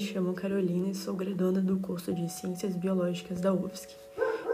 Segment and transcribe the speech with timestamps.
[0.00, 3.94] me chamo Carolina e sou graduanda do curso de Ciências Biológicas da UFSC.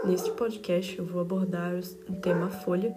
[0.03, 1.71] Neste podcast eu vou abordar
[2.09, 2.93] o tema folha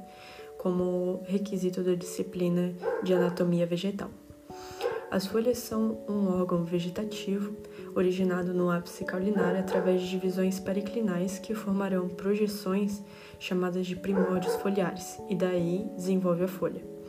[0.58, 2.74] como requisito da disciplina
[3.04, 4.10] de anatomia vegetal.
[5.12, 7.54] As folhas são um órgão vegetativo
[7.94, 13.00] originado no ápice caulinar através de divisões periclinais que formarão projeções
[13.38, 16.99] chamadas de primórdios foliares e daí desenvolve a folha.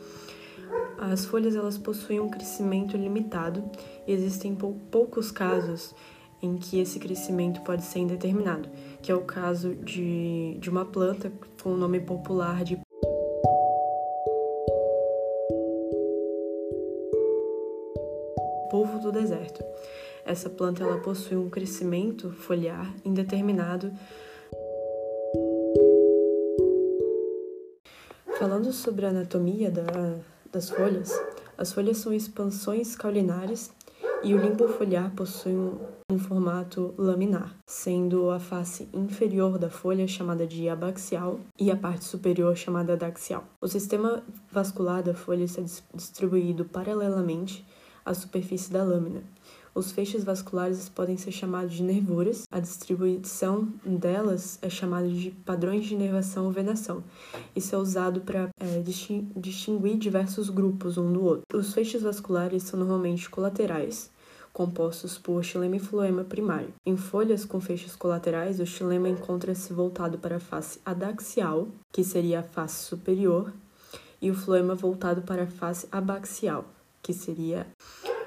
[1.10, 3.68] As folhas elas possuem um crescimento limitado
[4.06, 5.92] e existem pou poucos casos
[6.40, 8.68] em que esse crescimento pode ser indeterminado,
[9.02, 12.78] que é o caso de, de uma planta com o nome popular de
[18.70, 19.64] polvo do deserto.
[20.24, 23.92] Essa planta ela possui um crescimento foliar indeterminado.
[28.38, 29.82] Falando sobre a anatomia da,
[30.52, 31.10] das folhas,
[31.56, 33.72] as folhas são expansões caulinares
[34.22, 35.78] e o limbo foliar possui um,
[36.10, 42.04] um, formato laminar, sendo a face inferior da folha chamada de abaxial e a parte
[42.04, 43.44] superior chamada adaxial.
[43.60, 45.62] O sistema vascular da folha está
[45.94, 47.66] distribuído paralelamente
[48.04, 49.22] à superfície da lâmina.
[49.74, 52.42] Os feixes vasculares podem ser chamados de nervuras.
[52.50, 57.02] A distribuição delas é chamada de padrões de inervação ou venação.
[57.56, 58.82] Isso é usado para é,
[59.34, 61.44] distinguir diversos grupos um do outro.
[61.54, 64.10] Os feixes vasculares são normalmente colaterais,
[64.52, 66.74] compostos por xilema e floema primário.
[66.84, 72.40] Em folhas com feixes colaterais, o xilema encontra-se voltado para a face adaxial, que seria
[72.40, 73.50] a face superior,
[74.20, 76.66] e o floema voltado para a face abaxial,
[77.02, 77.66] que seria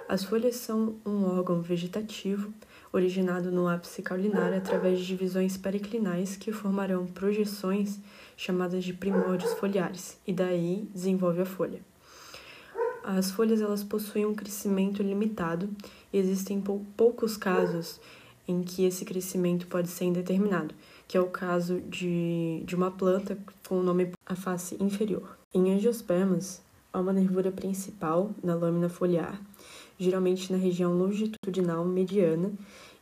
[0.08, 2.53] as folhas são um órgão vegetativo
[2.94, 8.00] originado no ápice caulinar através de divisões periclinais que formarão projeções
[8.38, 11.81] chamadas de primórdios foliares, e daí desenvolve a folha.
[13.03, 15.70] As folhas elas possuem um crescimento limitado
[16.14, 18.00] e existem pou poucos casos
[18.47, 20.74] em que esse crescimento pode ser indeterminado,
[21.08, 23.38] que é o caso de, de uma planta
[23.68, 25.38] com o nome a face inferior.
[25.53, 26.62] Em angiospermas,
[26.94, 29.40] há uma nervura principal na lâmina foliar
[29.97, 32.51] geralmente na região longitudinal mediana,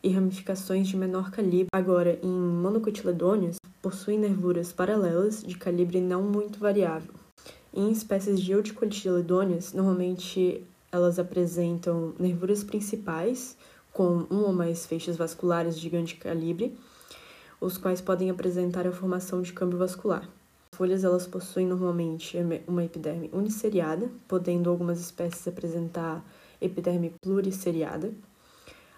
[0.03, 1.69] e ramificações de menor calibre.
[1.71, 7.13] Agora, em monocotiledôneos, possuem nervuras paralelas de calibre não muito variável.
[7.73, 13.57] Em espécies de eudicotiledôneas, normalmente elas apresentam nervuras principais,
[13.91, 16.77] com um ou mais feixes vasculares de grande calibre,
[17.61, 20.27] os quais podem apresentar a formação de câmbio vascular.
[20.73, 22.35] As folhas elas possuem normalmente
[22.67, 26.25] uma epiderme uniceriada, podendo algumas espécies apresentar
[26.59, 28.11] epiderme pluriceriada.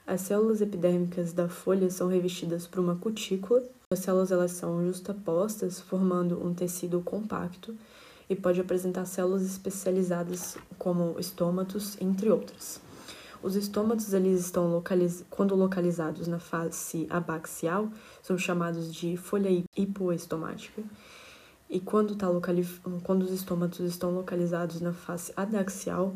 [0.07, 3.61] As células epidérmicas da folha são revestidas por uma cutícula.
[3.91, 7.75] As células elas são justapostas, formando um tecido compacto
[8.29, 12.79] e pode apresentar células especializadas como estômatos, entre outras.
[13.43, 15.25] Os estômatos eles estão localiz...
[15.29, 17.89] quando localizados na face abaxial
[18.23, 20.81] são chamados de folha hipoestomática.
[21.69, 22.27] E quando, tá
[23.03, 26.15] quando os estômatos estão localizados na face adaxial,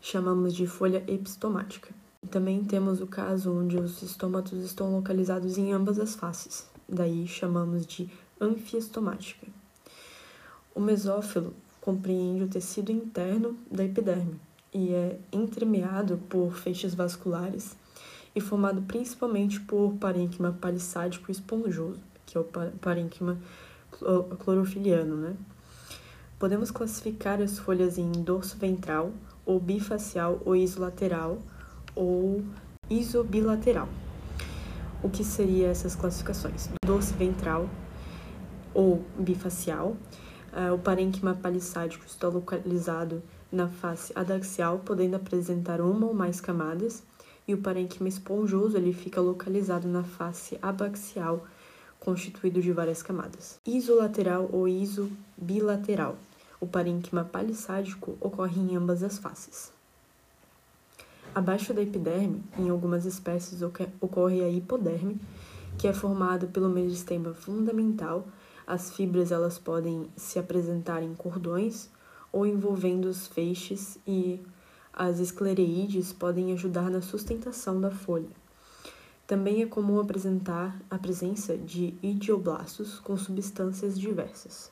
[0.00, 1.92] chamamos de folha epistomática.
[2.30, 7.84] Também temos o caso onde os estômatos estão localizados em ambas as faces, daí chamamos
[7.86, 8.08] de
[8.40, 9.46] anfiestomática.
[10.74, 14.40] O mesófilo compreende o tecido interno da epiderme
[14.72, 17.76] e é entremeado por feixes vasculares
[18.34, 22.44] e formado principalmente por parênquima palissádico esponjoso, que é o
[22.80, 23.38] parênquima
[24.38, 25.36] clorofiliano, né?
[26.38, 29.12] Podemos classificar as folhas em dorso ventral,
[29.46, 31.38] ou bifacial ou isolateral
[31.94, 32.42] ou
[32.88, 33.88] isobilateral.
[35.02, 36.70] O que seriam essas classificações?
[36.84, 37.68] Dorso ventral
[38.72, 39.96] ou bifacial.
[40.52, 47.02] Uh, o parênquima palissádico está localizado na face adaxial, podendo apresentar uma ou mais camadas,
[47.46, 51.44] e o parênquima esponjoso ele fica localizado na face abaxial,
[52.04, 53.58] constituído de várias camadas.
[53.66, 56.16] Isolateral ou isobilateral
[56.64, 59.70] o parênquima palissádico ocorre em ambas as faces.
[61.34, 63.60] Abaixo da epiderme, em algumas espécies
[64.00, 65.20] ocorre a hipoderme,
[65.76, 68.26] que é formada pelo meristema fundamental.
[68.66, 71.90] As fibras elas podem se apresentar em cordões
[72.32, 74.40] ou envolvendo os feixes e
[74.90, 78.43] as esclereídes podem ajudar na sustentação da folha.
[79.26, 84.70] Também é comum apresentar a presença de idioblastos com substâncias diversas.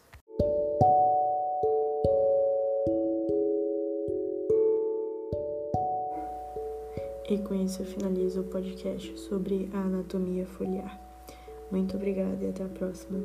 [7.31, 11.01] E com isso eu finalizo o podcast sobre a anatomia foliar.
[11.71, 13.21] Muito obrigada e até a próxima.